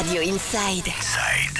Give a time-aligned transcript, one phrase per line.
[0.00, 0.88] Radio Inside.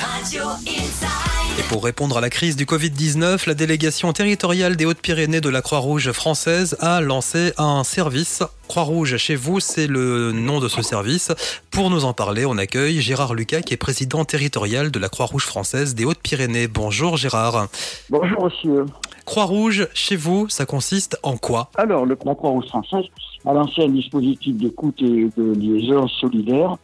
[0.00, 1.58] Radio Inside.
[1.58, 5.61] Et pour répondre à la crise du Covid-19, la délégation territoriale des Hautes-Pyrénées de la
[5.61, 8.42] Croix-Rouge française a lancé un service.
[8.66, 11.32] Croix-Rouge chez vous, c'est le nom de ce service.
[11.71, 15.45] Pour nous en parler, on accueille Gérard Lucas, qui est président territorial de la Croix-Rouge
[15.45, 16.66] française des Hautes-Pyrénées.
[16.66, 17.66] Bonjour Gérard.
[18.09, 18.86] Bonjour monsieur.
[19.27, 21.68] Croix-Rouge chez vous, ça consiste en quoi?
[21.77, 23.04] Alors, le la Croix-Rouge française
[23.45, 26.79] a lancé un dispositif d'écoute et de liaison solidaire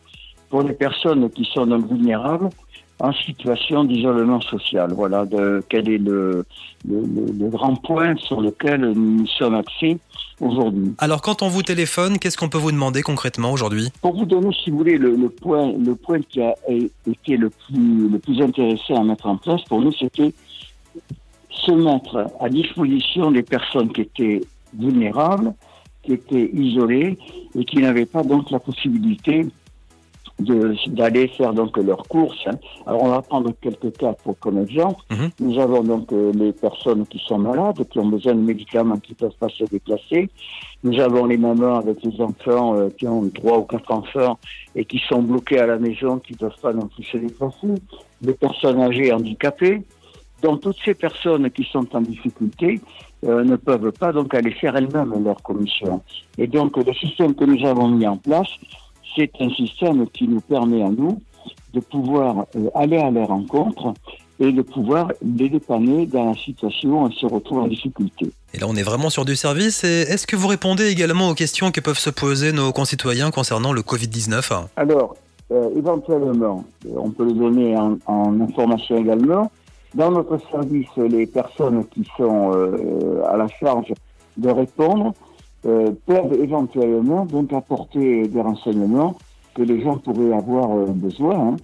[0.50, 2.48] pour les personnes qui sont donc vulnérables
[2.98, 4.92] en situation d'isolement social.
[4.94, 6.44] Voilà de, quel est le,
[6.88, 9.98] le, grand point sur lequel nous sommes axés
[10.40, 10.94] aujourd'hui.
[10.98, 13.90] Alors quand on vous téléphone, qu'est-ce qu'on peut vous demander concrètement aujourd'hui?
[14.00, 16.54] Pour vous donner, si vous voulez, le, le point, le point qui a
[17.06, 20.32] été le plus, le plus intéressant à mettre en place pour nous, c'était
[21.50, 24.40] se mettre à disposition des personnes qui étaient
[24.78, 25.54] vulnérables,
[26.02, 27.18] qui étaient isolées
[27.58, 29.46] et qui n'avaient pas donc la possibilité
[30.38, 32.46] d'aller faire donc leurs courses.
[32.46, 32.58] hein.
[32.86, 35.02] Alors on va prendre quelques cas pour comme exemple.
[35.10, 35.30] Mhm.
[35.40, 39.12] Nous avons donc euh, les personnes qui sont malades, qui ont besoin de médicaments, qui
[39.12, 40.28] ne peuvent pas se déplacer.
[40.84, 44.38] Nous avons les mamans avec les enfants euh, qui ont trois ou quatre enfants
[44.74, 47.68] et qui sont bloqués à la maison, qui ne peuvent pas non plus se déplacer.
[48.20, 49.82] Les personnes âgées handicapées.
[50.42, 52.78] Donc toutes ces personnes qui sont en difficulté
[53.24, 56.02] euh, ne peuvent pas donc aller faire elles-mêmes leur commission.
[56.36, 58.48] Et donc le système que nous avons mis en place,
[59.16, 61.20] c'est un système qui nous permet à nous
[61.74, 63.94] de pouvoir euh, aller à leur rencontre
[64.38, 68.30] et de pouvoir les dépanner dans la situation où elles se retrouvent en difficulté.
[68.52, 69.82] Et là, on est vraiment sur du service.
[69.84, 73.80] Est-ce que vous répondez également aux questions que peuvent se poser nos concitoyens concernant le
[73.80, 75.16] Covid-19 Alors,
[75.52, 76.64] euh, éventuellement,
[76.94, 79.50] on peut le donner en, en information également.
[79.94, 83.94] Dans notre service, les personnes qui sont euh, à la charge
[84.36, 85.14] de répondre
[85.64, 89.16] euh, peuvent éventuellement donc apporter des renseignements
[89.54, 91.48] que les gens pourraient avoir euh, besoin.
[91.48, 91.56] hein.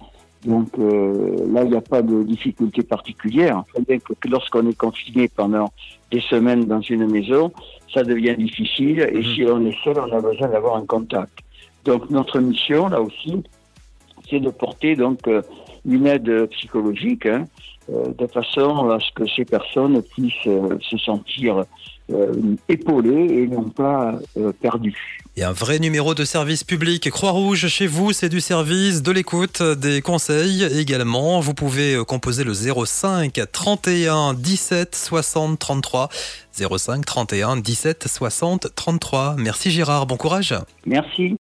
[0.45, 3.63] Donc euh, là, il n'y a pas de difficulté particulière.
[3.87, 5.69] Bien que, que lorsqu'on est confiné pendant
[6.11, 7.51] des semaines dans une maison,
[7.93, 8.99] ça devient difficile.
[9.13, 9.23] Et Mhm.
[9.23, 11.37] si on est seul, on a besoin d'avoir un contact.
[11.85, 13.41] Donc notre mission, là aussi,
[14.29, 15.41] c'est de porter donc euh,
[15.85, 17.45] une aide psychologique, hein,
[17.91, 21.65] euh, de façon à ce que ces personnes puissent euh, se sentir
[22.13, 24.19] euh, épaulées et non pas
[24.61, 25.19] perdues.
[25.35, 29.61] Et un vrai numéro de service public Croix-Rouge chez vous, c'est du service, de l'écoute,
[29.61, 31.41] des conseils également.
[31.41, 36.09] Vous pouvez composer le 05 31 17 60 33.
[36.53, 39.35] 05 31 17 60 33.
[39.39, 40.53] Merci Gérard, bon courage.
[40.85, 41.31] Merci.